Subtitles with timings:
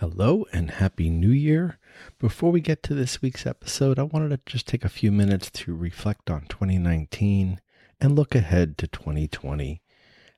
[0.00, 1.78] Hello and Happy New Year.
[2.18, 5.50] Before we get to this week's episode, I wanted to just take a few minutes
[5.52, 7.62] to reflect on 2019
[7.98, 9.80] and look ahead to 2020.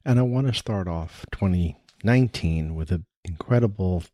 [0.05, 4.05] And I want to start off 2019 with an incredible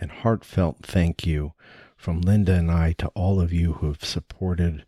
[0.00, 1.54] and heartfelt thank you
[1.96, 4.86] from Linda and I to all of you who have supported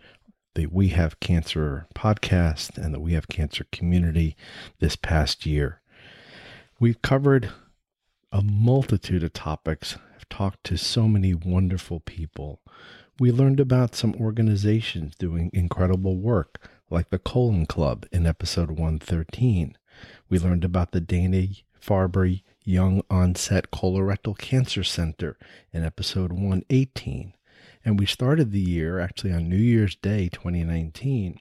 [0.55, 4.37] the We Have Cancer podcast and the We Have Cancer community
[4.79, 5.81] this past year.
[6.79, 7.51] We've covered
[8.35, 9.97] a multitude of topics.
[10.17, 12.61] I've talked to so many wonderful people.
[13.21, 19.79] We learned about some organizations doing incredible work, like the Colon Club in episode 113.
[20.29, 21.47] We learned about the Dana
[21.81, 25.39] Farber Young Onset Colorectal Cancer Center
[25.73, 27.35] in episode 118.
[27.85, 31.39] And we started the year, actually on New Year's Day 2019,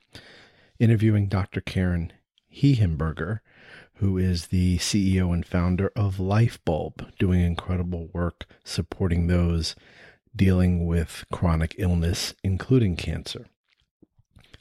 [0.77, 1.59] interviewing Dr.
[1.59, 2.13] Karen
[2.55, 3.39] Hehenberger
[4.03, 9.77] who is the CEO and founder of Lyfebulb, doing incredible work supporting those
[10.35, 13.45] dealing with chronic illness, including cancer.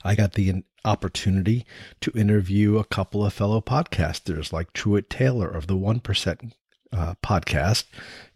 [0.05, 1.67] I got the opportunity
[2.03, 6.53] to interview a couple of fellow podcasters like Truett Taylor of the 1%
[6.93, 7.85] uh, podcast.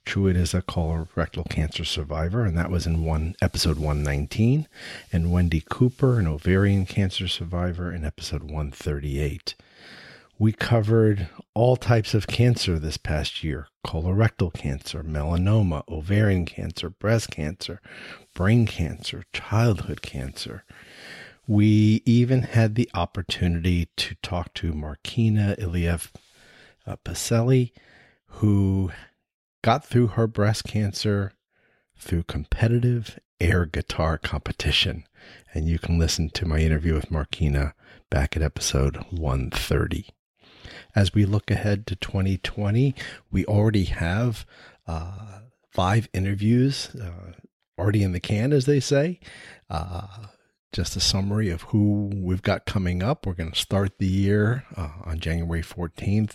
[0.04, 4.66] Truett is a colorectal cancer survivor, and that was in one episode 119,
[5.12, 9.54] and Wendy Cooper, an ovarian cancer survivor, in episode 138.
[10.38, 17.30] We covered all types of cancer this past year colorectal cancer, melanoma, ovarian cancer, breast
[17.30, 17.80] cancer,
[18.34, 20.64] brain cancer, childhood cancer.
[21.46, 26.10] We even had the opportunity to talk to Markina Iliev
[26.86, 27.72] uh, Pacelli,
[28.26, 28.92] who
[29.62, 31.32] got through her breast cancer
[31.96, 35.04] through competitive air guitar competition.
[35.54, 37.72] And you can listen to my interview with Markina
[38.10, 40.10] back at episode 130
[40.94, 42.94] as we look ahead to 2020,
[43.30, 44.46] we already have
[44.86, 47.32] uh, five interviews uh,
[47.78, 49.20] already in the can, as they say.
[49.68, 50.06] Uh,
[50.72, 53.24] just a summary of who we've got coming up.
[53.24, 56.32] We're going to start the year uh, on January 14th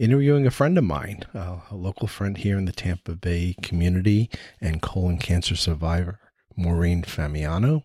[0.00, 4.30] interviewing a friend of mine, uh, a local friend here in the Tampa Bay community
[4.60, 6.18] and colon cancer survivor,
[6.56, 7.84] Maureen Famiano.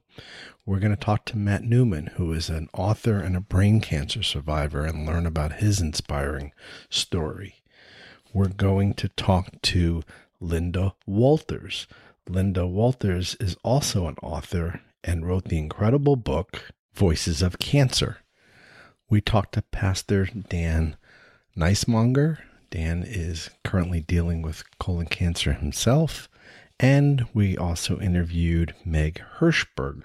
[0.65, 4.21] We're going to talk to Matt Newman, who is an author and a brain cancer
[4.21, 6.53] survivor, and learn about his inspiring
[6.89, 7.55] story.
[8.33, 10.03] We're going to talk to
[10.39, 11.87] Linda Walters.
[12.27, 18.17] Linda Walters is also an author and wrote the incredible book Voices of Cancer.
[19.09, 20.95] We talked to Pastor Dan
[21.57, 22.37] Nicewonger.
[22.69, 26.28] Dan is currently dealing with colon cancer himself.
[26.79, 30.01] And we also interviewed Meg Hirshberg,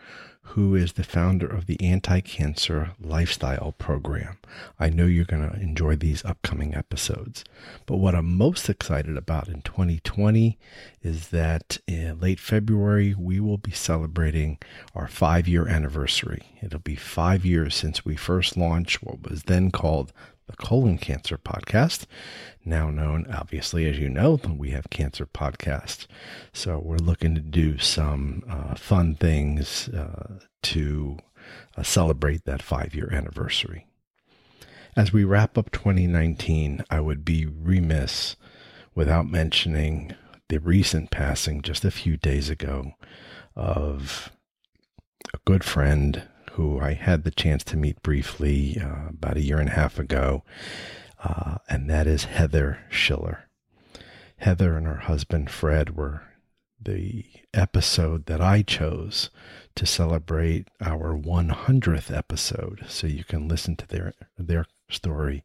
[0.48, 4.38] who is the founder of the Anti Cancer Lifestyle Program.
[4.78, 7.44] I know you're going to enjoy these upcoming episodes.
[7.86, 10.58] But what I'm most excited about in 2020
[11.02, 14.58] is that in late February, we will be celebrating
[14.94, 16.42] our five year anniversary.
[16.60, 20.12] It'll be five years since we first launched what was then called
[20.46, 22.06] the Colon Cancer Podcast,
[22.64, 26.06] now known, obviously, as you know, we have Cancer Podcast.
[26.52, 31.18] So we're looking to do some uh, fun things uh, to
[31.76, 33.86] uh, celebrate that five year anniversary.
[34.96, 38.36] As we wrap up 2019, I would be remiss
[38.94, 40.14] without mentioning
[40.48, 42.92] the recent passing just a few days ago
[43.56, 44.30] of
[45.32, 46.22] a good friend
[46.54, 49.98] who I had the chance to meet briefly uh, about a year and a half
[49.98, 50.44] ago,
[51.22, 53.48] uh, and that is Heather Schiller.
[54.36, 56.22] Heather and her husband Fred were
[56.80, 59.30] the episode that I chose
[59.74, 62.84] to celebrate our 100th episode.
[62.88, 65.44] So you can listen to their their story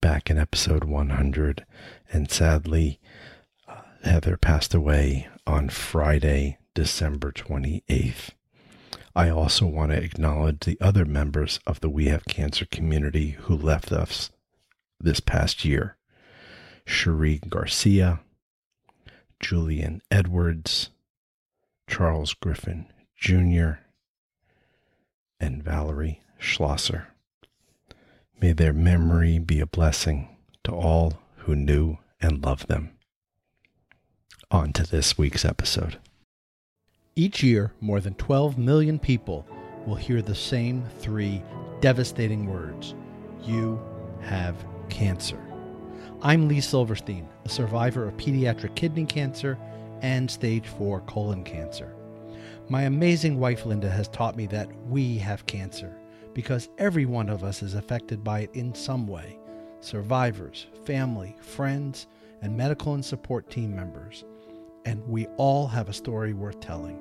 [0.00, 1.64] back in episode 100.
[2.12, 3.00] And sadly,
[3.66, 8.30] uh, Heather passed away on Friday, December 28th.
[9.16, 13.56] I also want to acknowledge the other members of the We Have Cancer community who
[13.56, 14.30] left us
[14.98, 15.96] this past year
[16.84, 18.20] Cherie Garcia,
[19.38, 20.90] Julian Edwards,
[21.88, 23.78] Charles Griffin Jr.,
[25.38, 27.08] and Valerie Schlosser.
[28.40, 32.90] May their memory be a blessing to all who knew and loved them.
[34.50, 35.98] On to this week's episode.
[37.16, 39.46] Each year, more than 12 million people
[39.86, 41.44] will hear the same three
[41.80, 42.96] devastating words
[43.44, 43.80] You
[44.20, 44.56] have
[44.88, 45.38] cancer.
[46.22, 49.56] I'm Lee Silverstein, a survivor of pediatric kidney cancer
[50.02, 51.94] and stage 4 colon cancer.
[52.68, 55.96] My amazing wife Linda has taught me that we have cancer
[56.32, 59.38] because every one of us is affected by it in some way
[59.80, 62.08] survivors, family, friends,
[62.42, 64.24] and medical and support team members.
[64.84, 66.98] And we all have a story worth telling.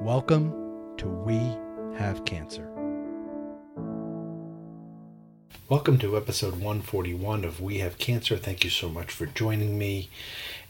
[0.00, 0.50] Welcome
[0.96, 1.36] to We
[1.96, 2.68] Have Cancer.
[5.68, 8.36] Welcome to episode 141 of We Have Cancer.
[8.36, 10.10] Thank you so much for joining me.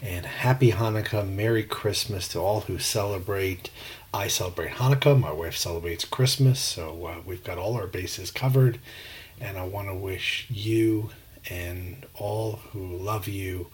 [0.02, 3.70] And happy Hanukkah, Merry Christmas to all who celebrate.
[4.12, 8.78] I celebrate Hanukkah, my wife celebrates Christmas, so uh, we've got all our bases covered.
[9.40, 11.10] And I want to wish you
[11.50, 13.70] and all who love you,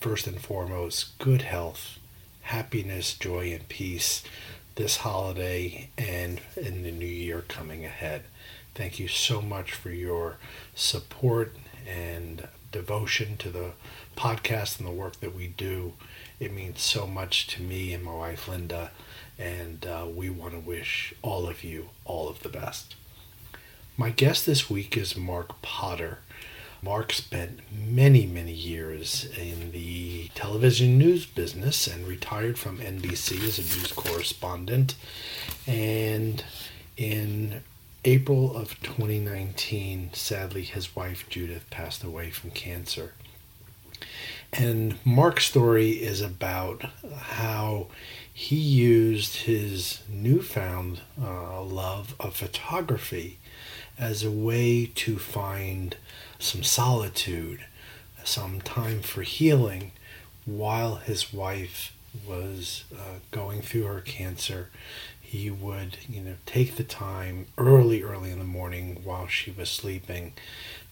[0.00, 1.98] first and foremost, good health,
[2.42, 4.22] happiness, joy, and peace
[4.76, 8.22] this holiday and in the new year coming ahead.
[8.74, 10.36] Thank you so much for your
[10.74, 11.56] support
[11.86, 13.70] and devotion to the
[14.16, 15.94] podcast and the work that we do.
[16.38, 18.90] It means so much to me and my wife Linda,
[19.38, 22.94] and uh, we want to wish all of you all of the best.
[23.96, 26.18] My guest this week is Mark Potter.
[26.86, 33.58] Mark spent many, many years in the television news business and retired from NBC as
[33.58, 34.94] a news correspondent.
[35.66, 36.44] And
[36.96, 37.64] in
[38.04, 43.14] April of 2019, sadly, his wife Judith passed away from cancer.
[44.52, 46.84] And Mark's story is about
[47.16, 47.88] how
[48.32, 53.38] he used his newfound uh, love of photography
[53.98, 55.96] as a way to find
[56.38, 57.64] some solitude,
[58.24, 59.92] some time for healing
[60.44, 61.92] while his wife
[62.26, 64.70] was uh, going through her cancer.
[65.20, 69.68] He would, you know, take the time early, early in the morning while she was
[69.68, 70.34] sleeping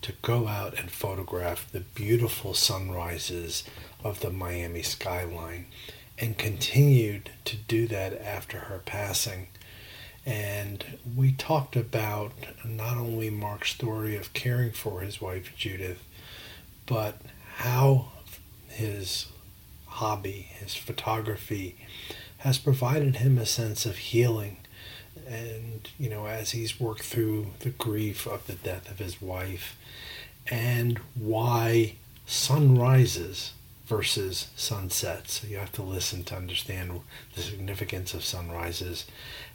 [0.03, 3.65] to go out and photograph the beautiful sunrises
[4.03, 5.67] of the Miami skyline
[6.19, 9.49] and continued to do that after her passing.
[10.26, 12.32] And we talked about
[12.65, 16.03] not only Mark's story of caring for his wife Judith,
[16.87, 17.21] but
[17.56, 18.09] how
[18.69, 19.26] his
[19.87, 21.76] hobby, his photography,
[22.38, 24.56] has provided him a sense of healing.
[25.29, 29.77] And, you know, as he's worked through the grief of the death of his wife,
[30.50, 31.94] and why
[32.27, 33.53] sunrises
[33.87, 35.44] versus sunsets.
[35.44, 37.00] You have to listen to understand
[37.35, 39.05] the significance of sunrises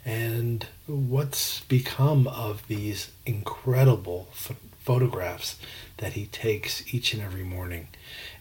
[0.06, 5.60] and what's become of these incredible ph- photographs
[5.98, 7.88] that he takes each and every morning.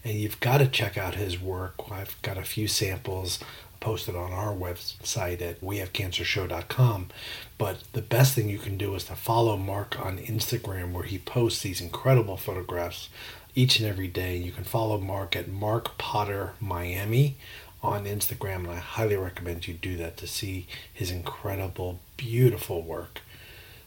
[0.04, 1.74] And you've got to check out his work.
[1.90, 3.40] I've got a few samples
[3.80, 7.08] posted on our website at wehavecancershow.com.
[7.58, 11.18] But the best thing you can do is to follow Mark on Instagram, where he
[11.18, 13.08] posts these incredible photographs
[13.54, 14.36] each and every day.
[14.36, 17.36] You can follow Mark at Mark Potter Miami
[17.82, 23.20] on Instagram, and I highly recommend you do that to see his incredible, beautiful work.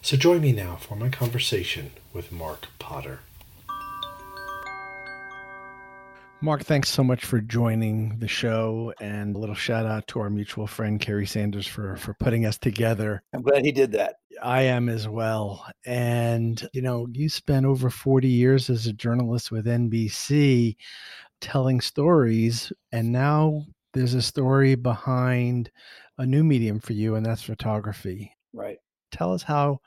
[0.01, 3.19] So join me now for my conversation with Mark Potter.
[6.43, 10.29] Mark, thanks so much for joining the show, and a little shout out to our
[10.31, 13.21] mutual friend Kerry Sanders for for putting us together.
[13.31, 14.15] I'm glad he did that.
[14.41, 15.63] I am as well.
[15.85, 20.77] And you know, you spent over 40 years as a journalist with NBC
[21.41, 25.71] telling stories, and now there's a story behind
[26.17, 28.35] a new medium for you, and that's photography.
[28.53, 28.77] Right.
[29.11, 29.81] Tell us how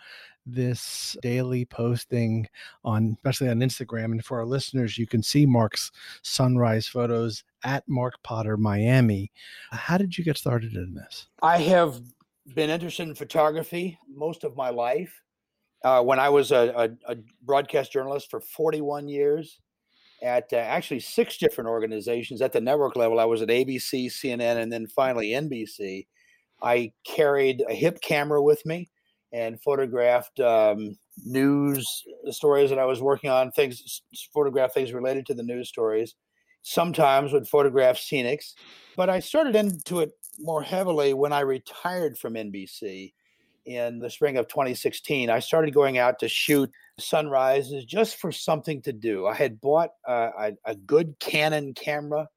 [0.47, 2.47] this daily posting
[2.85, 5.91] on especially on Instagram and for our listeners you can see Mark's
[6.23, 9.33] sunrise photos at Mark Potter Miami.
[9.71, 11.29] How did you get started in this?
[11.43, 12.01] I have
[12.55, 15.23] been interested in photography most of my life.
[15.83, 19.61] Uh, when I was a, a, a, broadcast journalist for 41 years
[20.25, 24.57] at uh, actually six different organizations at the network level, I was at ABC, CNN,
[24.57, 26.07] and then finally NBC.
[26.63, 28.91] I carried a hip camera with me
[29.33, 31.87] and photographed um, news
[32.31, 34.03] stories that I was working on, things,
[34.33, 36.15] photographed things related to the news stories.
[36.63, 38.55] Sometimes would photograph scenics,
[38.97, 43.13] but I started into it more heavily when I retired from NBC
[43.67, 45.31] in the spring of 2016.
[45.31, 49.27] I started going out to shoot sunrises just for something to do.
[49.27, 52.29] I had bought a, a, good Canon camera,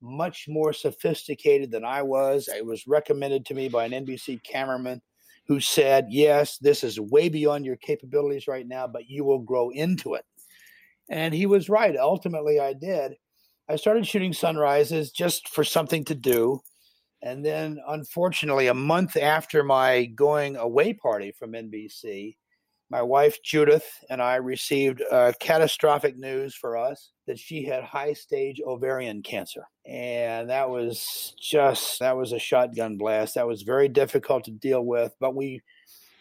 [0.00, 2.48] much more sophisticated than I was.
[2.48, 5.00] It was recommended to me by an NBC cameraman
[5.46, 9.70] who said, Yes, this is way beyond your capabilities right now, but you will grow
[9.70, 10.24] into it.
[11.08, 11.96] And he was right.
[11.96, 13.16] Ultimately, I did.
[13.68, 16.60] I started shooting sunrises just for something to do.
[17.24, 22.36] And then, unfortunately, a month after my going away party from NBC,
[22.90, 28.12] my wife Judith and I received uh, catastrophic news for us that she had high
[28.12, 29.66] stage ovarian cancer.
[29.86, 33.36] And that was just, that was a shotgun blast.
[33.36, 35.62] That was very difficult to deal with, but we,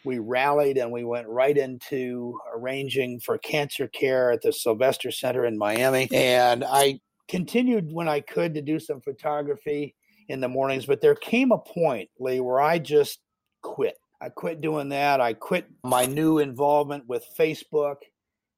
[0.06, 5.46] we rallied and we went right into arranging for cancer care at the Sylvester Center
[5.46, 6.08] in Miami.
[6.14, 9.96] And I continued when I could to do some photography
[10.30, 10.86] in the mornings.
[10.86, 13.20] But there came a point, Lee, where I just
[13.62, 13.96] quit.
[14.22, 15.20] I quit doing that.
[15.20, 17.98] I quit my new involvement with Facebook.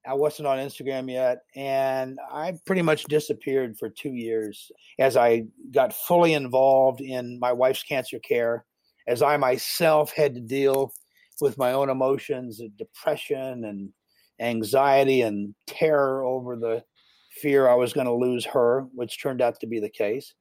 [0.07, 1.39] I wasn't on Instagram yet.
[1.55, 7.51] And I pretty much disappeared for two years as I got fully involved in my
[7.51, 8.65] wife's cancer care,
[9.07, 10.93] as I myself had to deal
[11.41, 13.89] with my own emotions, and depression and
[14.39, 16.83] anxiety and terror over the
[17.41, 20.33] fear I was going to lose her, which turned out to be the case.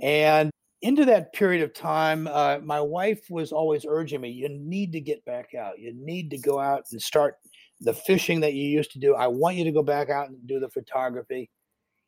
[0.00, 0.50] And
[0.82, 5.00] into that period of time, uh, my wife was always urging me, you need to
[5.00, 5.78] get back out.
[5.78, 7.36] You need to go out and start
[7.80, 9.14] the fishing that you used to do.
[9.14, 11.50] I want you to go back out and do the photography.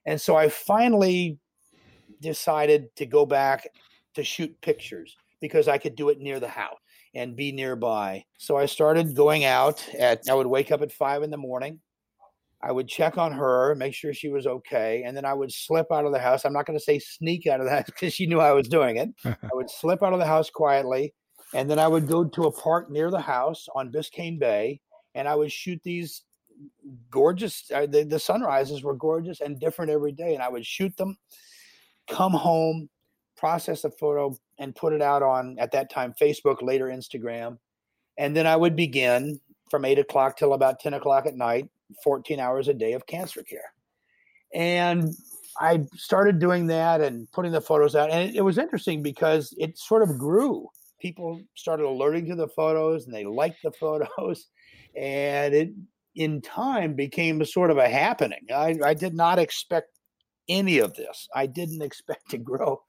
[0.06, 1.38] And so I finally
[2.20, 3.68] decided to go back
[4.14, 6.78] to shoot pictures because I could do it near the house
[7.14, 8.24] and be nearby.
[8.38, 11.80] So I started going out at, I would wake up at five in the morning.
[12.64, 15.92] I would check on her, make sure she was okay, and then I would slip
[15.92, 16.46] out of the house.
[16.46, 18.96] I'm not going to say sneak out of house because she knew I was doing
[18.96, 19.10] it.
[19.24, 21.12] I would slip out of the house quietly,
[21.52, 24.80] and then I would go to a park near the house on Biscayne Bay,
[25.14, 26.22] and I would shoot these
[27.10, 27.70] gorgeous.
[27.72, 31.18] Uh, the, the sunrises were gorgeous and different every day, and I would shoot them,
[32.08, 32.88] come home,
[33.36, 37.58] process the photo, and put it out on at that time Facebook, later Instagram,
[38.16, 39.38] and then I would begin
[39.70, 41.68] from eight o'clock till about ten o'clock at night
[42.02, 43.72] 14 hours a day of cancer care.
[44.54, 45.14] And
[45.60, 48.10] I started doing that and putting the photos out.
[48.10, 50.68] And it, it, was interesting because it sort of grew.
[51.00, 54.48] People started alerting to the photos and they liked the photos.
[54.96, 55.70] And it,
[56.16, 58.46] in time, became a sort of a happening.
[58.54, 59.98] I, I did not expect
[60.48, 61.28] any of this.
[61.34, 62.82] I didn't expect to grow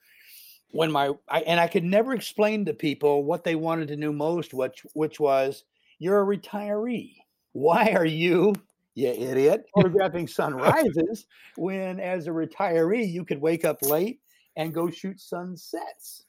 [0.76, 4.12] when my I, and I could never explain to people what they wanted to know
[4.12, 5.64] most, which which was
[6.00, 7.16] you're a retiree.
[7.54, 8.54] Why are you
[8.96, 11.26] you idiot, photographing sunrises
[11.58, 14.20] when, as a retiree, you could wake up late
[14.56, 16.26] and go shoot sunsets?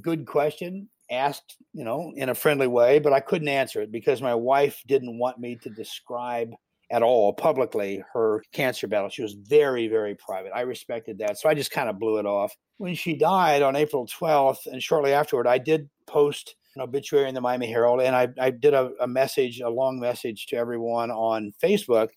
[0.00, 4.22] Good question, asked, you know, in a friendly way, but I couldn't answer it because
[4.22, 6.54] my wife didn't want me to describe
[6.90, 9.08] at all publicly her cancer battle.
[9.08, 10.52] She was very, very private.
[10.54, 11.38] I respected that.
[11.38, 12.54] So I just kind of blew it off.
[12.76, 17.34] When she died on April 12th, and shortly afterward, I did post an obituary in
[17.34, 21.10] the Miami Herald, and I, I did a, a message, a long message to everyone
[21.10, 22.08] on Facebook.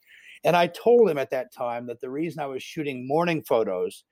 [0.44, 4.04] And I told him at that time that the reason I was shooting morning photos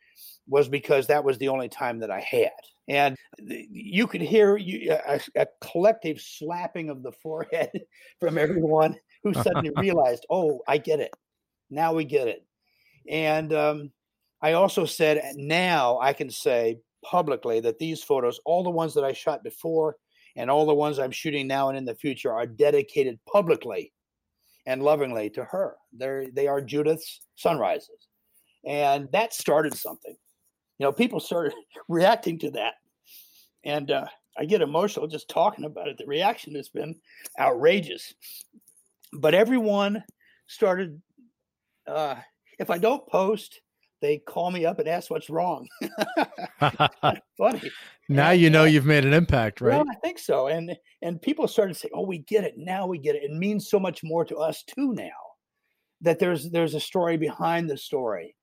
[0.48, 2.52] was because that was the only time that I had.
[2.88, 7.72] And you could hear a, a collective slapping of the forehead
[8.20, 11.12] from everyone who suddenly realized, oh, I get it.
[11.70, 12.46] Now we get it.
[13.10, 13.92] And um,
[14.42, 19.04] I also said, now I can say publicly that these photos, all the ones that
[19.04, 19.96] I shot before
[20.36, 23.94] and all the ones I'm shooting now and in the future are dedicated publicly
[24.66, 25.76] and lovingly to her.
[25.92, 28.08] They're, they are Judith's sunrises.
[28.66, 30.16] And that started something.
[30.80, 31.54] You know, people started
[31.90, 32.76] reacting to that.
[33.66, 34.06] And uh,
[34.38, 35.98] I get emotional just talking about it.
[35.98, 36.96] The reaction has been
[37.40, 38.14] outrageous.
[39.14, 40.04] But everyone
[40.48, 41.02] started,
[41.88, 42.16] uh,
[42.58, 43.62] if I don't post,
[44.04, 45.68] they call me up and ask what's wrong.
[47.38, 47.72] funny.
[48.10, 49.78] Now and, you know uh, you've made an impact, right?
[49.78, 50.48] Well, I think so.
[50.48, 52.86] And and people started saying, "Oh, we get it now.
[52.88, 53.24] We get it.
[53.24, 55.10] It means so much more to us too now
[56.02, 58.36] that there's there's a story behind the story."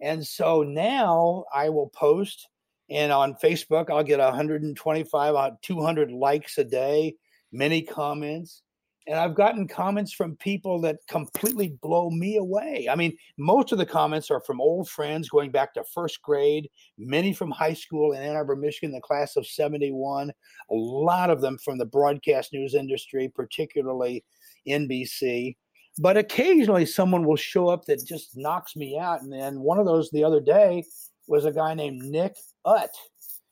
[0.00, 2.48] And so now I will post,
[2.88, 7.16] and on Facebook I'll get 125, 200 likes a day,
[7.50, 8.62] many comments
[9.08, 12.88] and I've gotten comments from people that completely blow me away.
[12.90, 16.68] I mean, most of the comments are from old friends going back to first grade,
[16.98, 21.40] many from high school in Ann Arbor, Michigan, the class of 71, a lot of
[21.40, 24.24] them from the broadcast news industry, particularly
[24.68, 25.56] NBC.
[26.00, 29.22] But occasionally someone will show up that just knocks me out.
[29.22, 30.84] And then one of those the other day
[31.26, 32.36] was a guy named Nick
[32.66, 32.90] Ut.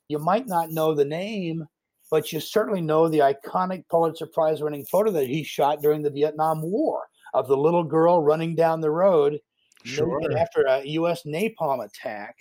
[0.08, 1.66] You might not know the name,
[2.10, 6.10] but you certainly know the iconic Pulitzer Prize winning photo that he shot during the
[6.10, 9.40] Vietnam War of the little girl running down the road
[9.84, 10.20] sure.
[10.38, 11.22] after a U.S.
[11.24, 12.36] napalm attack.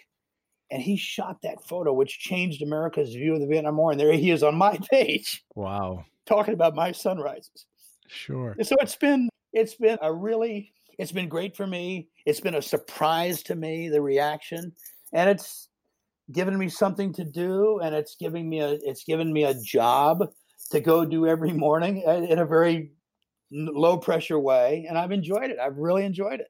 [0.72, 3.92] And he shot that photo, which changed America's view of the Vietnam War.
[3.92, 5.44] And there he is on my page.
[5.54, 6.06] Wow.
[6.26, 7.68] Talking about my sunrises.
[8.08, 8.56] Sure.
[8.58, 12.08] And so it's been it's been a really it's been great for me.
[12.26, 14.74] It's been a surprise to me, the reaction.
[15.14, 15.70] And it's
[16.32, 20.24] given me something to do and it's giving me a it's given me a job
[20.72, 22.92] to go do every morning in a very
[23.52, 25.60] low pressure way and I've enjoyed it.
[25.60, 26.48] I've really enjoyed it.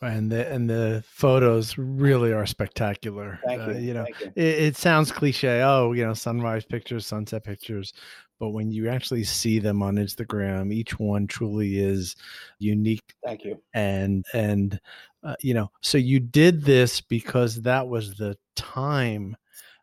[0.00, 3.40] And the and the photos really are spectacular.
[3.44, 3.72] Thank you.
[3.72, 4.32] Uh, you know, you.
[4.36, 5.60] It, it, sounds cliche.
[5.62, 7.92] Oh, you know, sunrise pictures, sunset pictures,
[8.38, 12.14] but when you actually see them on Instagram, each one truly is
[12.60, 13.14] unique.
[13.24, 13.60] Thank you.
[13.74, 14.80] And and
[15.24, 19.36] uh, you know, so you did this because that was the time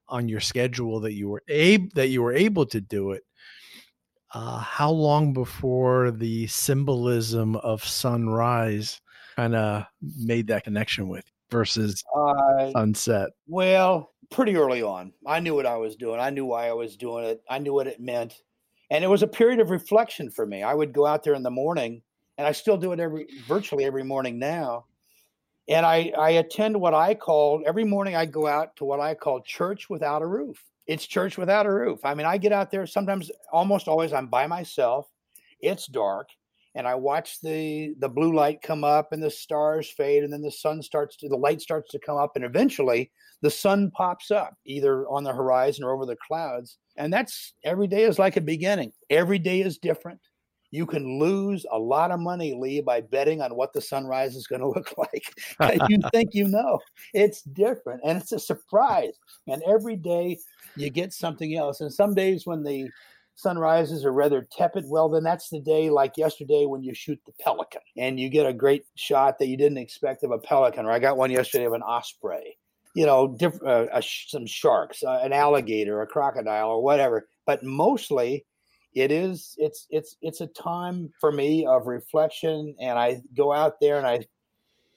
[0.08, 3.24] on your schedule that you were able that you were able to do it.
[4.34, 9.02] Uh, how long before the symbolism of sunrise
[9.36, 9.86] kind of
[10.18, 13.30] made that connection with versus uh, sunset?
[13.48, 15.14] Well, pretty early on.
[15.26, 16.20] I knew what I was doing.
[16.20, 17.42] I knew why I was doing it.
[17.50, 18.34] I knew what it meant.
[18.92, 20.64] And it was a period of reflection for me.
[20.64, 22.02] I would go out there in the morning,
[22.38, 24.86] and I still do it every virtually every morning now.
[25.68, 29.16] And I, I attend what I call every morning I go out to what I
[29.16, 30.64] call church without a roof.
[30.86, 32.00] It's church without a roof.
[32.04, 35.08] I mean, I get out there sometimes, almost always, I'm by myself.
[35.60, 36.30] It's dark
[36.76, 40.42] and I watch the the blue light come up and the stars fade and then
[40.42, 44.30] the sun starts to the light starts to come up and eventually the sun pops
[44.30, 48.38] up either on the horizon or over the clouds and that's every day is like
[48.38, 50.20] a beginning every day is different
[50.76, 54.48] you can lose a lot of money lee by betting on what the sunrise is
[54.48, 55.24] going to look like
[55.90, 56.80] you think you know
[57.14, 59.14] it's different and it's a surprise
[59.48, 60.38] and every day
[60.76, 62.90] you get something else and some days when the
[63.36, 67.34] sunrises are rather tepid, well, then that's the day like yesterday when you shoot the
[67.40, 70.86] pelican and you get a great shot that you didn't expect of a pelican.
[70.86, 72.58] Or I got one yesterday of an osprey,
[72.94, 77.28] you know, diff- uh, uh, some sharks, uh, an alligator, a crocodile, or whatever.
[77.46, 78.46] But mostly,
[78.96, 83.80] it is it's it's it's a time for me of reflection, and I go out
[83.82, 84.26] there and I,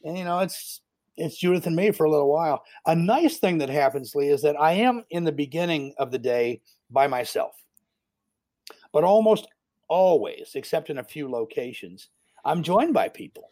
[0.04, 0.80] and, you know, it's
[1.16, 2.62] it's Judith and me for a little while.
[2.86, 6.18] A nice thing that happens, Lee, is that I am in the beginning of the
[6.18, 7.56] day by myself.
[8.92, 9.48] But almost
[9.88, 12.08] always, except in a few locations,
[12.44, 13.50] I'm joined by people.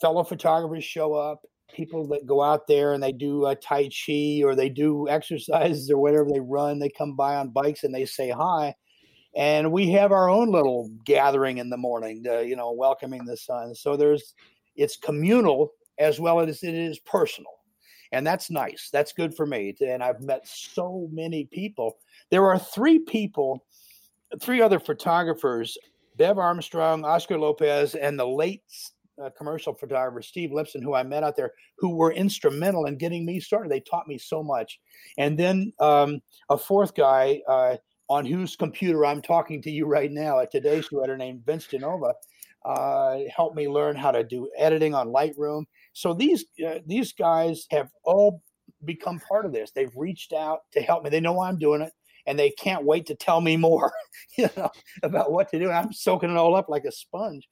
[0.00, 1.42] Fellow photographers show up,
[1.72, 5.90] people that go out there and they do a Tai Chi or they do exercises
[5.90, 8.74] or whatever they run, they come by on bikes and they say hi.
[9.36, 13.36] And we have our own little gathering in the morning, to, you know, welcoming the
[13.36, 13.74] sun.
[13.74, 14.34] So there's,
[14.76, 17.52] it's communal as well as it is personal.
[18.12, 18.88] And that's nice.
[18.92, 19.74] That's good for me.
[19.80, 21.98] And I've met so many people.
[22.30, 23.64] There are three people
[24.40, 25.78] three other photographers,
[26.16, 28.62] Bev Armstrong, Oscar Lopez, and the late
[29.22, 33.24] uh, commercial photographer Steve Lipson, who I met out there, who were instrumental in getting
[33.24, 33.70] me started.
[33.70, 34.80] They taught me so much.
[35.18, 36.20] And then um,
[36.50, 37.76] a fourth guy uh,
[38.08, 41.66] on whose computer I'm talking to you right now, a Today Show editor named Vince
[41.66, 42.14] Genova,
[42.64, 45.64] uh, helped me learn how to do editing on Lightroom.
[45.92, 48.42] So these uh, these guys have all
[48.84, 49.70] become part of this.
[49.70, 51.10] They've reached out to help me.
[51.10, 51.92] They know why I'm doing it
[52.26, 53.92] and they can't wait to tell me more,
[54.38, 54.70] you know,
[55.02, 55.70] about what to do.
[55.70, 57.48] I'm soaking it all up like a sponge,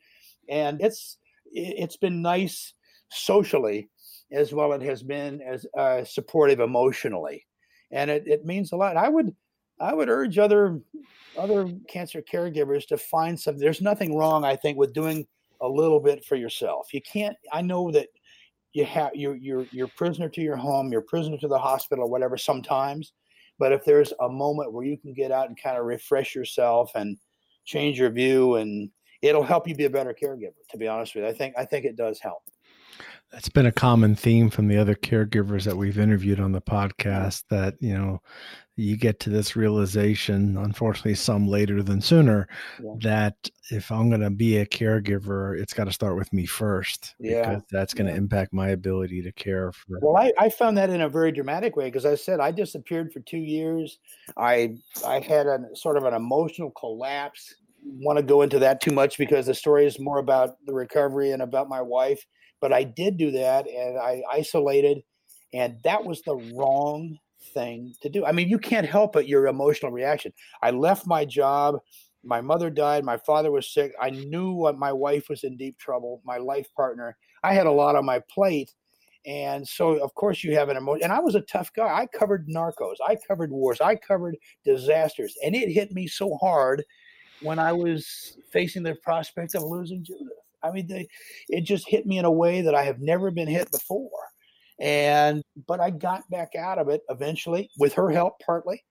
[0.49, 1.19] and it's
[1.53, 2.75] it's been nice
[3.11, 3.89] socially
[4.33, 4.73] as well.
[4.73, 7.47] It has been as uh, supportive emotionally,
[7.91, 8.97] and it, it means a lot.
[8.97, 9.35] I would
[9.81, 10.81] I would urge other
[11.39, 13.61] other cancer caregivers to find something.
[13.61, 15.27] There's nothing wrong, I think, with doing
[15.61, 16.93] a little bit for yourself.
[16.93, 17.37] You can't.
[17.53, 18.09] I know that
[18.73, 22.37] you have you're you're you're prisoner to your home, you're prisoner to the hospital, whatever.
[22.37, 23.13] Sometimes,
[23.59, 26.93] but if there's a moment where you can get out and kind of refresh yourself
[26.95, 27.17] and
[27.65, 28.91] change your view, and
[29.23, 30.55] it'll help you be a better caregiver.
[30.71, 32.43] To be honest with you, I think I think it does help.
[33.33, 37.45] That's been a common theme from the other caregivers that we've interviewed on the podcast.
[37.51, 38.23] That you know,
[38.77, 42.49] you get to this realization, unfortunately, some later than sooner,
[42.83, 42.91] yeah.
[43.03, 47.15] that if I'm going to be a caregiver, it's got to start with me first.
[47.21, 47.41] Yeah.
[47.41, 48.19] Because that's going to yeah.
[48.19, 50.01] impact my ability to care for.
[50.03, 53.13] Well, I, I found that in a very dramatic way because I said I disappeared
[53.13, 53.99] for two years.
[54.37, 57.55] I I had a sort of an emotional collapse.
[57.85, 61.31] Want to go into that too much because the story is more about the recovery
[61.31, 62.25] and about my wife.
[62.61, 65.03] But I did do that and I isolated,
[65.53, 67.19] and that was the wrong
[67.55, 68.25] thing to do.
[68.25, 70.33] I mean, you can't help but your emotional reaction.
[70.63, 71.77] I left my job.
[72.23, 73.05] My mother died.
[73.05, 73.93] My father was sick.
[74.01, 77.17] I knew what my wife was in deep trouble, my life partner.
[77.43, 78.73] I had a lot on my plate.
[79.27, 81.05] And so, of course, you have an emotion.
[81.05, 81.87] And I was a tough guy.
[81.87, 85.35] I covered narcos, I covered wars, I covered disasters.
[85.45, 86.85] And it hit me so hard
[87.41, 90.29] when I was facing the prospect of losing Judith.
[90.63, 91.07] I mean, they,
[91.49, 94.11] it just hit me in a way that I have never been hit before.
[94.81, 98.83] And but I got back out of it eventually with her help partly,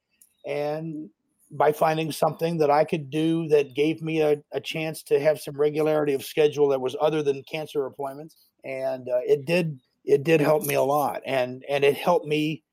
[0.46, 1.10] and
[1.52, 5.40] by finding something that I could do that gave me a, a chance to have
[5.40, 10.24] some regularity of schedule that was other than cancer appointments, and uh, it did it
[10.24, 12.64] did help me a lot, and and it helped me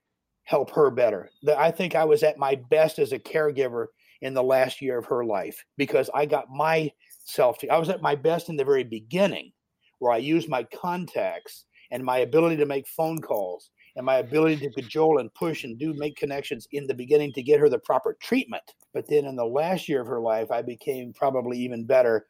[0.44, 1.30] help her better.
[1.56, 3.86] I think I was at my best as a caregiver
[4.20, 8.02] in the last year of her life because I got myself to, I was at
[8.02, 9.52] my best in the very beginning
[9.98, 14.56] where I used my contacts and my ability to make phone calls and my ability
[14.56, 17.78] to cajole and push and do make connections in the beginning to get her the
[17.78, 18.62] proper treatment.
[18.94, 22.26] But then in the last year of her life, I became probably even better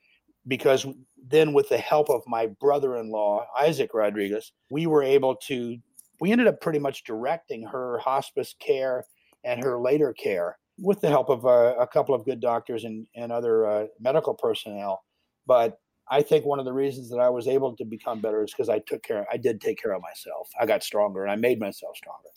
[0.48, 0.86] because
[1.28, 5.76] then with the help of my brother-in-law Isaac Rodriguez, we were able to
[6.20, 9.04] we ended up pretty much directing her hospice care
[9.44, 13.06] and her later care with the help of uh, a couple of good doctors and,
[13.16, 15.02] and other uh, medical personnel.
[15.46, 15.78] But
[16.12, 18.68] I think one of the reasons that I was able to become better is because
[18.68, 19.24] I took care.
[19.32, 20.50] I did take care of myself.
[20.60, 22.28] I got stronger, and I made myself stronger.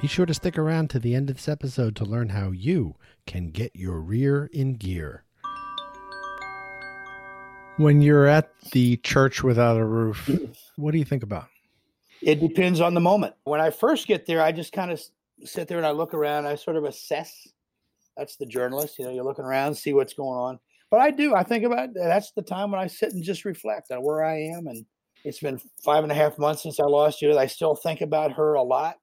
[0.00, 2.94] Be sure to stick around to the end of this episode to learn how you
[3.26, 5.24] can get your rear in gear.
[7.78, 10.30] When you're at the church without a roof,
[10.76, 11.48] what do you think about?
[12.22, 13.34] It depends on the moment.
[13.42, 15.02] When I first get there, I just kind of
[15.44, 16.46] sit there and I look around.
[16.46, 17.48] I sort of assess.
[18.16, 19.00] That's the journalist.
[19.00, 20.60] You know, you're looking around, see what's going on.
[20.90, 21.34] But I do.
[21.34, 24.40] I think about that's the time when I sit and just reflect on where I
[24.40, 24.66] am.
[24.66, 24.86] And
[25.24, 27.36] it's been five and a half months since I lost Judith.
[27.36, 28.96] I still think about her a lot.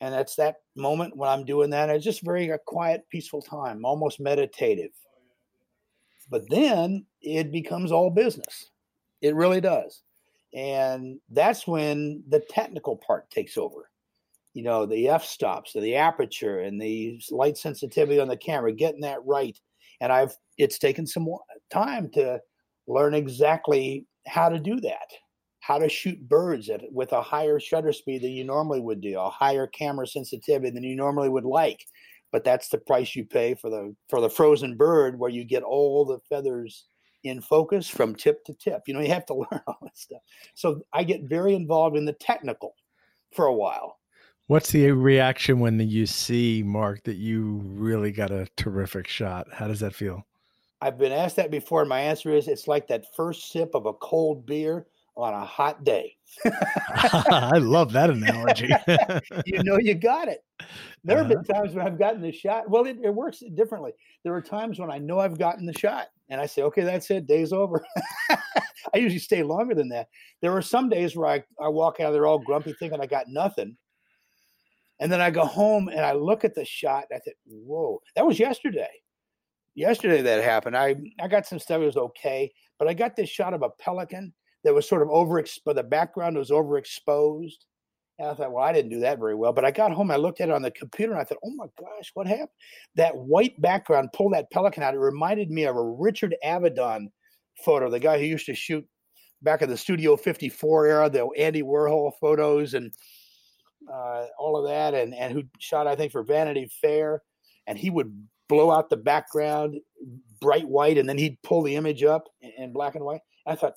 [0.00, 1.90] And that's that moment when I'm doing that.
[1.90, 4.90] It's just very a quiet, peaceful time, almost meditative.
[6.30, 8.70] But then it becomes all business.
[9.22, 10.02] It really does.
[10.54, 13.90] And that's when the technical part takes over
[14.56, 19.02] you know the f stops the aperture and the light sensitivity on the camera getting
[19.02, 19.60] that right
[20.00, 21.28] and i've it's taken some
[21.70, 22.40] time to
[22.86, 25.08] learn exactly how to do that
[25.60, 29.18] how to shoot birds at, with a higher shutter speed than you normally would do
[29.18, 31.80] a higher camera sensitivity than you normally would like
[32.32, 35.62] but that's the price you pay for the for the frozen bird where you get
[35.62, 36.86] all the feathers
[37.24, 40.22] in focus from tip to tip you know you have to learn all this stuff
[40.54, 42.74] so i get very involved in the technical
[43.32, 43.98] for a while
[44.48, 49.48] What's the reaction when you see Mark that you really got a terrific shot?
[49.52, 50.24] How does that feel?
[50.86, 53.86] I've been asked that before, and my answer is it's like that first sip of
[53.86, 56.14] a cold beer on a hot day.
[56.44, 58.68] I love that analogy.
[59.46, 60.44] you know, you got it.
[61.02, 61.42] There have uh-huh.
[61.42, 62.70] been times when I've gotten the shot.
[62.70, 63.92] Well, it, it, works differently.
[64.22, 67.10] There are times when I know I've gotten the shot, and I say, "Okay, that's
[67.10, 67.26] it.
[67.26, 67.84] Day's over."
[68.30, 70.06] I usually stay longer than that.
[70.40, 73.06] There are some days where I, I walk out of there all grumpy, thinking I
[73.06, 73.76] got nothing,
[75.00, 78.00] and then I go home and I look at the shot and I think, whoa,
[78.14, 79.02] that was yesterday.
[79.76, 80.76] Yesterday that happened.
[80.76, 83.70] I, I got some stuff that was okay, but I got this shot of a
[83.78, 84.32] pelican
[84.64, 85.74] that was sort of overexposed.
[85.76, 87.52] The background was overexposed.
[88.18, 89.52] And I thought, well, I didn't do that very well.
[89.52, 91.54] But I got home, I looked at it on the computer, and I thought, oh
[91.54, 92.48] my gosh, what happened?
[92.94, 94.94] That white background pulled that pelican out.
[94.94, 97.08] It reminded me of a Richard Avedon
[97.62, 98.86] photo, the guy who used to shoot
[99.42, 102.72] back in the Studio 54 era, the Andy Warhol photos.
[102.72, 102.94] And
[103.92, 107.22] uh, all of that, and and who shot I think for Vanity Fair,
[107.66, 109.76] and he would blow out the background
[110.40, 112.28] bright white, and then he'd pull the image up
[112.58, 113.20] in, black and white.
[113.46, 113.74] I thought,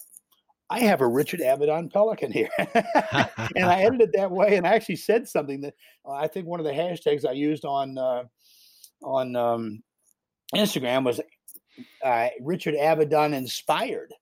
[0.70, 4.98] I have a Richard Avedon Pelican here, and I edited that way, and I actually
[4.98, 5.74] said something that
[6.06, 8.24] uh, I think one of the hashtags I used on uh,
[9.04, 9.84] on um,
[10.54, 11.20] Instagram was
[12.04, 14.14] uh, Richard Avedon inspired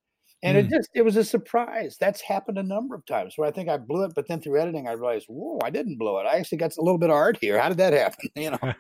[0.43, 0.59] and mm.
[0.59, 1.97] it just it was a surprise.
[1.99, 4.59] That's happened a number of times where I think I blew it, but then through
[4.59, 6.25] editing I realized, whoa, I didn't blow it.
[6.25, 7.59] I actually got a little bit of art here.
[7.59, 8.29] How did that happen?
[8.35, 8.73] You know.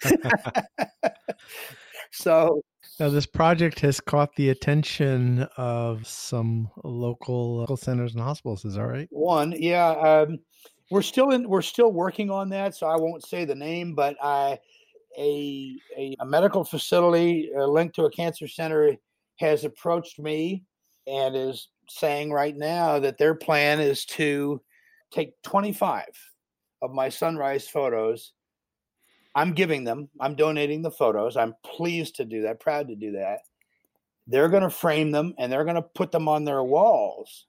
[2.11, 2.61] so
[2.99, 8.63] now this project has caught the attention of some local, local centers and hospitals.
[8.63, 9.07] Is that right?
[9.09, 9.89] One, yeah.
[9.89, 10.39] Um,
[10.91, 11.49] we're still in.
[11.49, 14.59] We're still working on that, so I won't say the name, but I.
[15.19, 18.95] A, a, a medical facility uh, linked to a cancer center
[19.37, 20.63] has approached me
[21.07, 24.61] and is saying right now that their plan is to
[25.11, 26.05] take 25
[26.81, 28.33] of my sunrise photos.
[29.35, 31.37] I'm giving them, I'm donating the photos.
[31.37, 33.39] I'm pleased to do that, proud to do that.
[34.27, 37.45] They're going to frame them and they're going to put them on their walls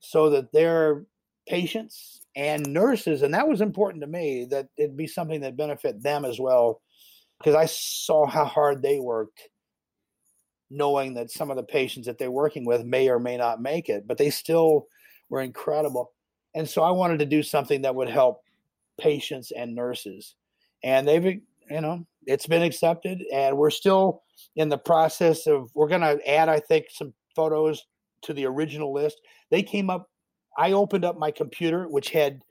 [0.00, 1.04] so that their
[1.48, 6.02] patients and nurses, and that was important to me, that it'd be something that benefit
[6.02, 6.82] them as well,
[7.38, 9.48] because I saw how hard they worked
[10.72, 13.88] knowing that some of the patients that they're working with may or may not make
[13.88, 14.86] it, but they still
[15.28, 16.12] were incredible.
[16.54, 18.42] And so I wanted to do something that would help
[18.98, 20.34] patients and nurses.
[20.82, 23.22] And they've, you know, it's been accepted.
[23.32, 24.22] And we're still
[24.56, 27.84] in the process of, we're going to add, I think, some photos
[28.22, 29.20] to the original list.
[29.50, 30.08] They came up,
[30.58, 32.42] I opened up my computer, which had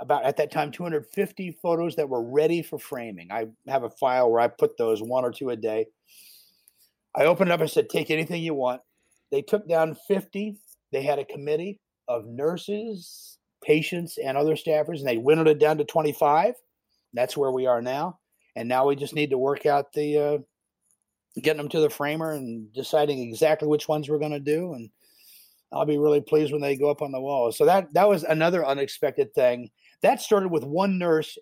[0.00, 3.32] about at that time 250 photos that were ready for framing.
[3.32, 5.86] I have a file where I put those one or two a day.
[7.16, 8.80] I opened up and said, take anything you want.
[9.30, 10.56] They took down 50.
[10.92, 15.78] They had a committee of nurses, patients, and other staffers, and they whittled it down
[15.78, 16.54] to 25.
[17.12, 18.18] That's where we are now.
[18.56, 20.38] And now we just need to work out the uh,
[21.40, 24.72] getting them to the framer and deciding exactly which ones we're going to do.
[24.72, 24.90] And
[25.72, 27.52] I'll be really pleased when they go up on the wall.
[27.52, 29.70] So that that was another unexpected thing.
[30.02, 31.36] That started with one nurse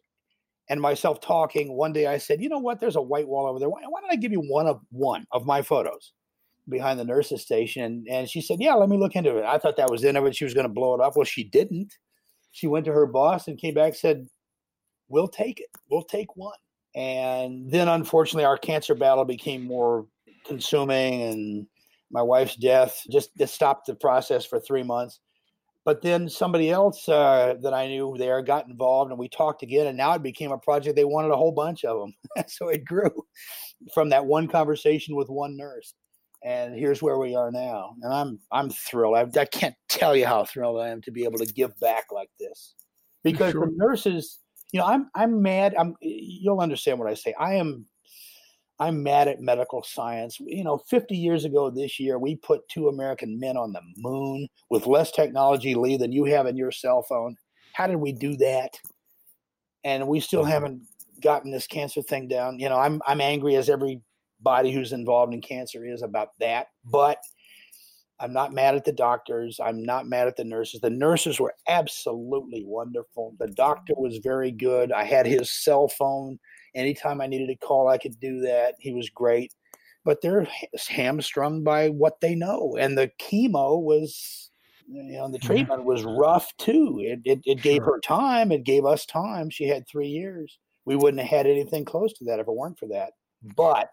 [0.69, 1.73] and myself talking.
[1.73, 2.81] One day I said, you know what?
[2.81, 3.69] There's a white wall over there.
[3.69, 6.13] Why, why don't I give you one of one of my photos
[6.69, 8.05] behind the nurse's station?
[8.11, 9.45] And she said, yeah, let me look into it.
[9.45, 10.37] I thought that was in of it.
[10.37, 11.17] She was going to blow it up.
[11.17, 11.95] Well, she didn't.
[12.51, 14.27] She went to her boss and came back said,
[15.09, 15.69] we'll take it.
[15.91, 16.57] We'll take one.
[16.95, 20.07] And then, unfortunately, our cancer battle became more
[20.47, 21.67] consuming, and
[22.11, 25.21] my wife's death just, just stopped the process for three months.
[25.87, 29.87] But then somebody else uh, that I knew there got involved, and we talked again.
[29.87, 30.97] And now it became a project.
[30.97, 33.13] They wanted a whole bunch of them, so it grew
[33.95, 35.95] from that one conversation with one nurse.
[36.43, 37.95] And here's where we are now.
[38.03, 39.17] And I'm I'm thrilled.
[39.17, 42.07] I, I can't tell you how thrilled I am to be able to give back
[42.11, 42.75] like this,
[43.23, 43.67] because sure.
[43.67, 44.41] the nurses,
[44.73, 45.77] you know, I'm I'm mad.
[45.79, 47.33] I'm you'll understand what I say.
[47.39, 47.87] I am
[48.79, 50.39] I'm mad at medical science.
[50.41, 54.49] You know, 50 years ago this year, we put two American men on the moon
[54.71, 57.37] with less technology, Lee, than you have in your cell phone.
[57.73, 58.79] How did we do that?
[59.85, 60.83] And we still haven't
[61.23, 62.59] gotten this cancer thing down.
[62.59, 66.69] You know, I'm I'm angry as everybody who's involved in cancer is about that.
[66.85, 67.19] But
[68.19, 69.61] I'm not mad at the doctors.
[69.63, 70.81] I'm not mad at the nurses.
[70.81, 73.35] The nurses were absolutely wonderful.
[73.39, 74.91] The doctor was very good.
[74.91, 76.39] I had his cell phone
[76.77, 78.75] Anytime I needed a call, I could do that.
[78.79, 79.53] He was great,
[80.05, 80.47] but they're
[80.89, 82.77] hamstrung by what they know.
[82.79, 84.51] And the chemo was,
[84.87, 86.99] you know, the treatment was rough too.
[87.01, 87.95] It, it, it gave sure.
[87.95, 88.53] her time.
[88.53, 89.51] It gave us time.
[89.51, 90.59] She had three years.
[90.85, 93.13] We wouldn't have had anything close to that if it weren't for that.
[93.57, 93.89] But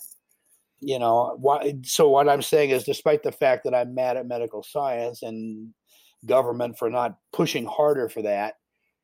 [0.85, 4.27] you know what so what i'm saying is despite the fact that i'm mad at
[4.27, 5.73] medical science and
[6.25, 8.55] government for not pushing harder for that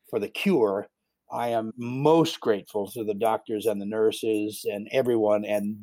[0.10, 0.88] for the cure
[1.32, 5.78] I am most grateful to the doctors and the nurses and everyone and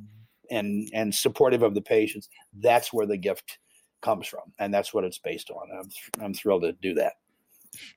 [0.50, 2.28] and and supportive of the patients.
[2.61, 3.59] That's where the gift
[4.02, 5.68] comes from, and that's what it's based on.
[5.78, 7.14] I'm I'm thrilled to do that.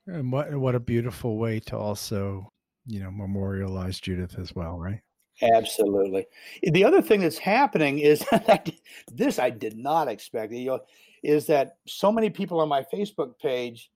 [0.08, 2.52] And what what a beautiful way to also
[2.86, 5.02] you know memorialize Judith as well, right?
[5.42, 6.28] Absolutely.
[6.64, 8.70] The other thing that's happening is that
[9.12, 10.54] this I did not expect.
[10.54, 10.80] You know,
[11.24, 13.90] is that so many people on my Facebook page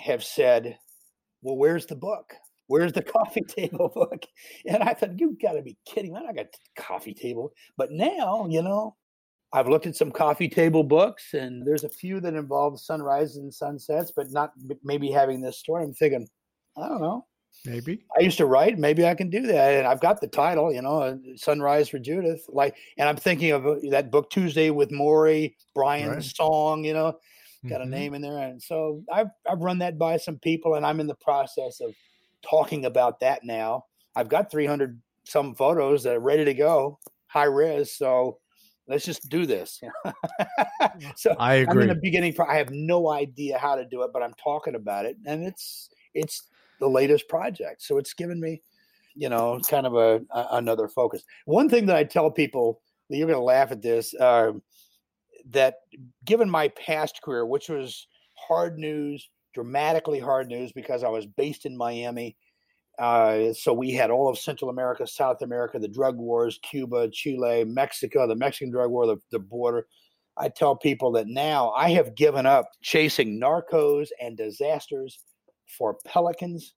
[0.00, 0.78] have said,
[1.42, 2.34] "Well, where's the book?"
[2.70, 4.24] Where's the coffee table book?
[4.66, 6.16] And I thought, you've got to be kidding.
[6.16, 7.52] I got coffee table.
[7.76, 8.96] But now, you know,
[9.52, 13.52] I've looked at some coffee table books and there's a few that involve sunrises and
[13.52, 14.52] sunsets, but not
[14.84, 15.82] maybe having this story.
[15.82, 16.28] I'm thinking,
[16.76, 17.26] I don't know.
[17.66, 18.78] Maybe I used to write.
[18.78, 21.98] Maybe I can do that, and I've got the title, you know, uh, "Sunrise for
[21.98, 26.24] Judith." Like, and I'm thinking of uh, that book Tuesday with Morrie, Brian's right.
[26.36, 27.18] song, you know,
[27.68, 27.82] got mm-hmm.
[27.82, 31.00] a name in there, and so I've I've run that by some people, and I'm
[31.00, 31.92] in the process of
[32.42, 33.86] talking about that now.
[34.16, 37.92] I've got 300 some photos that are ready to go, high res.
[37.92, 38.38] So
[38.88, 39.80] let's just do this.
[41.16, 41.84] so I agree.
[41.84, 42.34] I'm in the beginning.
[42.46, 45.90] I have no idea how to do it, but I'm talking about it, and it's
[46.14, 46.48] it's
[46.80, 47.82] the latest project.
[47.82, 48.62] So it's given me,
[49.14, 51.22] you know, kind of a, a another focus.
[51.44, 54.52] One thing that I tell people, you're going to laugh at this, uh,
[55.50, 55.76] that
[56.24, 61.66] given my past career, which was hard news, dramatically hard news because I was based
[61.66, 62.36] in Miami.
[62.98, 67.64] Uh, so we had all of Central America, South America, the drug wars, Cuba, Chile,
[67.64, 69.86] Mexico, the Mexican drug war, the, the border.
[70.36, 75.18] I tell people that now I have given up chasing narcos and disasters
[75.78, 76.74] for pelicans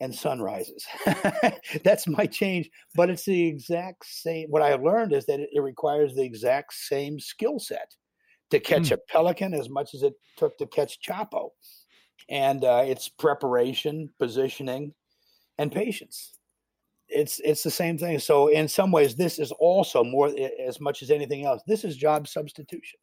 [0.00, 0.86] and sunrises.
[1.84, 4.48] That's my change, but it's the exact same.
[4.50, 7.94] What I have learned is that it, requires the exact same skill set
[8.50, 8.94] to catch hmm.
[8.94, 11.50] a pelican as much as it took to catch Chapo
[12.28, 14.94] and uh, it's preparation, positioning,
[15.58, 16.32] and patience.
[17.08, 18.18] It's it's the same thing.
[18.18, 20.30] So in some ways, this is also more
[20.66, 21.62] as much as anything else.
[21.66, 22.98] This is job substitution.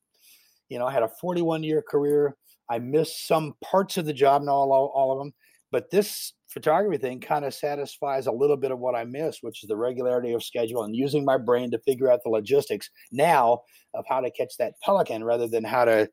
[0.69, 2.35] You know, I had a 41 year career.
[2.69, 5.33] I missed some parts of the job, not all, all of them,
[5.71, 9.63] but this photography thing kind of satisfies a little bit of what I missed, which
[9.63, 13.61] is the regularity of schedule and using my brain to figure out the logistics now
[13.93, 16.09] of how to catch that pelican rather than how to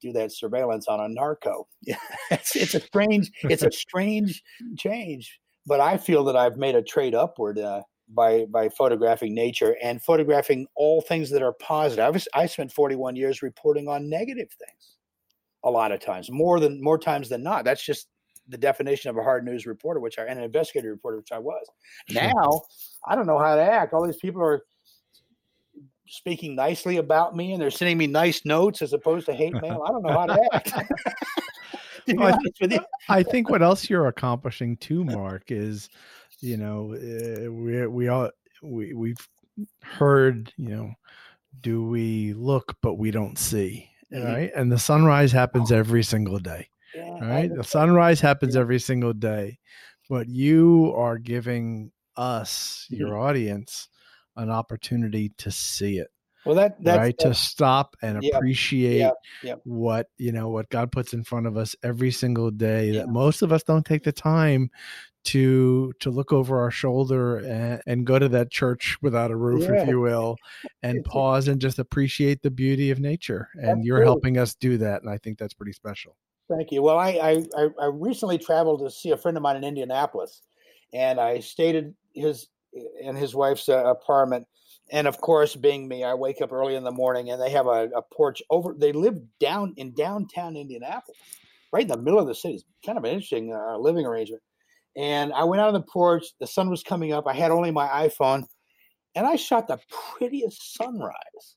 [0.00, 1.66] do that surveillance on a narco.
[2.30, 4.42] it's, it's a strange, it's a strange
[4.78, 5.40] change.
[5.66, 7.82] But I feel that I've made a trade upward uh,
[8.14, 12.04] by by photographing nature and photographing all things that are positive.
[12.04, 14.96] I, was, I spent 41 years reporting on negative things,
[15.64, 17.64] a lot of times, more than more times than not.
[17.64, 18.08] That's just
[18.48, 21.38] the definition of a hard news reporter, which I and an investigative reporter, which I
[21.38, 21.64] was.
[22.08, 22.62] Now
[23.06, 23.92] I don't know how to act.
[23.92, 24.62] All these people are
[26.10, 29.84] speaking nicely about me and they're sending me nice notes as opposed to hate mail.
[29.86, 30.72] I don't know how to act.
[32.14, 32.36] well,
[33.08, 35.88] I think what else you're accomplishing too, Mark, is
[36.40, 38.30] you know uh, we we all
[38.62, 39.28] we we've
[39.82, 40.92] heard you know
[41.60, 44.24] do we look but we don't see mm-hmm.
[44.24, 49.12] right and the sunrise happens every single day yeah, right the sunrise happens every single
[49.12, 49.58] day
[50.08, 53.22] but you are giving us your mm-hmm.
[53.22, 53.88] audience
[54.40, 56.08] an opportunity to see it.
[56.46, 59.10] Well, that that's right to stop and appreciate
[59.64, 62.92] what you know what God puts in front of us every single day.
[62.92, 64.70] That most of us don't take the time
[65.22, 69.64] to to look over our shoulder and, and go to that church without a roof,
[69.64, 69.82] yeah.
[69.82, 70.36] if you will,
[70.82, 73.48] and pause and just appreciate the beauty of nature.
[73.54, 73.86] And Absolutely.
[73.86, 76.16] you're helping us do that, and I think that's pretty special.
[76.48, 76.82] Thank you.
[76.82, 80.40] Well, I, I I recently traveled to see a friend of mine in Indianapolis,
[80.94, 82.48] and I stayed in his
[83.04, 84.46] and his wife's uh, apartment.
[84.92, 87.66] And of course, being me, I wake up early in the morning, and they have
[87.66, 88.74] a, a porch over.
[88.76, 91.16] They live down in downtown Indianapolis,
[91.72, 92.54] right in the middle of the city.
[92.54, 94.42] It's kind of an interesting uh, living arrangement
[94.96, 96.26] and I went out on the porch.
[96.40, 97.26] The sun was coming up.
[97.26, 98.44] I had only my iPhone,
[99.14, 101.56] and I shot the prettiest sunrise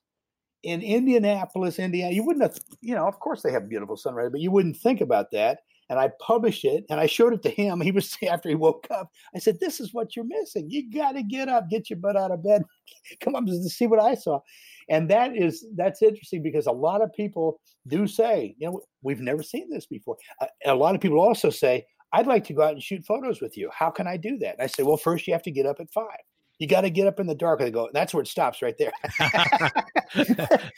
[0.62, 2.14] in Indianapolis, Indiana.
[2.14, 5.00] You wouldn't have, you know, of course they have beautiful sunrise, but you wouldn't think
[5.00, 5.60] about that.
[5.90, 7.80] And I published it and I showed it to him.
[7.84, 9.10] He was after he woke up.
[9.34, 10.70] I said, This is what you're missing.
[10.70, 12.64] You got to get up, get your butt out of bed,
[13.20, 14.40] come up to see what I saw.
[14.88, 19.20] And that is that's interesting because a lot of people do say, you know, we've
[19.20, 20.16] never seen this before.
[20.40, 23.40] Uh, a lot of people also say, I'd like to go out and shoot photos
[23.40, 23.70] with you.
[23.72, 24.54] How can I do that?
[24.54, 26.20] And I say, well, first you have to get up at five.
[26.58, 27.60] You got to get up in the dark.
[27.60, 28.92] And they go, that's where it stops right there.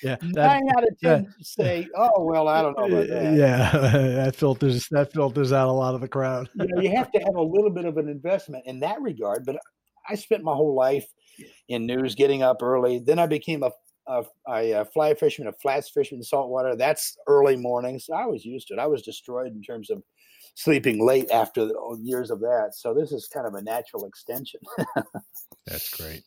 [0.03, 3.35] yeah, Nine out of ten say, oh well, I don't know about that.
[3.35, 6.49] Yeah, that filters that filters out a lot of the crowd.
[6.55, 9.45] you, know, you have to have a little bit of an investment in that regard.
[9.45, 9.59] But
[10.09, 11.07] I spent my whole life
[11.69, 12.99] in news, getting up early.
[12.99, 13.71] Then I became a
[14.07, 16.77] a, a, fly fisherman, a flats fisherman, saltwater.
[16.77, 18.09] That's early mornings.
[18.15, 18.81] I was used to it.
[18.81, 20.03] I was destroyed in terms of
[20.55, 22.71] sleeping late after oh, years of that.
[22.75, 24.61] So this is kind of a natural extension.
[25.67, 26.23] That's great.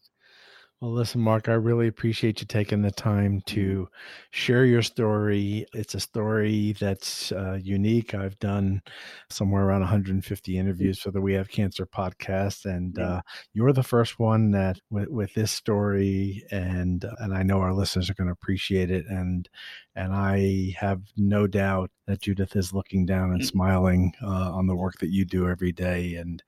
[0.82, 3.56] Well, listen, Mark, I really appreciate you taking the time mm-hmm.
[3.56, 3.90] to
[4.32, 5.66] share your story.
[5.74, 8.14] It's a story that's uh, unique.
[8.14, 8.82] I've done
[9.30, 10.60] somewhere around 150 mm-hmm.
[10.60, 13.22] interviews for the We Have Cancer podcast, and uh,
[13.54, 18.10] you're the first one that with, with this story, and and I know our listeners
[18.10, 19.50] are going to appreciate it, and
[19.96, 23.46] and I have no doubt that Judith is looking down and mm.
[23.46, 26.42] smiling uh, on the work that you do every day, and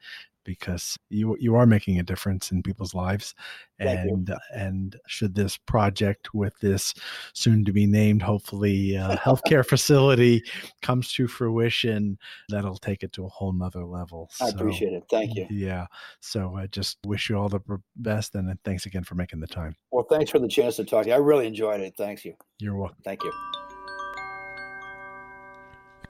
[0.44, 3.34] because you you are making a difference in people's lives
[3.80, 6.94] and and should this project with this
[7.34, 10.44] soon to be named hopefully uh, healthcare facility
[10.82, 12.18] comes to fruition
[12.50, 14.30] that'll take it to a whole nother level.
[14.42, 15.04] I appreciate it.
[15.10, 15.48] Thank you.
[15.50, 15.88] yeah.
[16.20, 17.62] So i just wish you all the
[17.96, 19.76] best and thanks again for making the time.
[19.92, 21.04] Well thanks for the chance to talk.
[21.04, 21.94] To you i really enjoyed it.
[21.98, 22.36] Thanks you.
[22.60, 22.98] You're welcome.
[23.04, 23.61] Thank you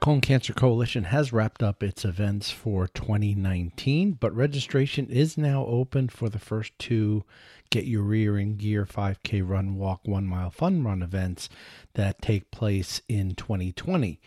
[0.02, 6.10] Colon Cancer Coalition has wrapped up its events for 2019, but registration is now open
[6.10, 7.24] for the first two
[7.70, 11.50] Get Your Rear in Gear 5K Run Walk One Mile Fun Run events
[11.94, 14.20] that take place in 2020.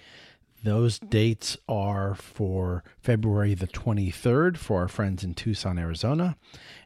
[0.62, 6.36] Those dates are for February the 23rd for our friends in Tucson, Arizona,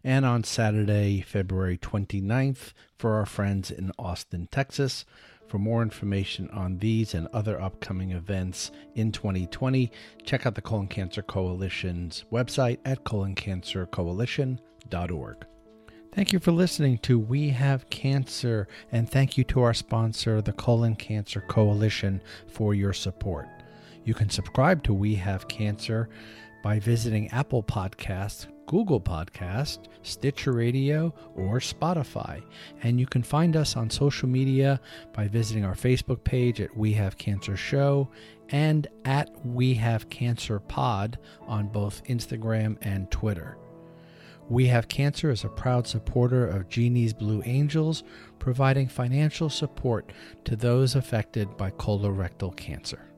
[0.02, 5.04] and on Saturday, February 29th for our friends in Austin, Texas.
[5.48, 9.90] For more information on these and other upcoming events in 2020,
[10.22, 15.46] check out the Colon Cancer Coalition's website at coloncancercoalition.org.
[16.12, 20.52] Thank you for listening to We Have Cancer, and thank you to our sponsor, the
[20.52, 23.48] Colon Cancer Coalition, for your support.
[24.04, 26.10] You can subscribe to We Have Cancer
[26.62, 32.42] by visiting Apple Podcasts, Google Podcast, Stitcher Radio, or Spotify.
[32.82, 34.78] And you can find us on social media
[35.14, 38.10] by visiting our Facebook page at We Have Cancer Show
[38.50, 43.56] and at We Have Cancer Pod on both Instagram and Twitter.
[44.50, 48.04] We Have Cancer is a proud supporter of Jeannie's Blue Angels,
[48.38, 50.12] providing financial support
[50.44, 53.08] to those affected by colorectal cancer.